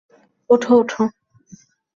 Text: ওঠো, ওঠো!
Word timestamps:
ওঠো, 0.49 0.71
ওঠো! 0.79 1.03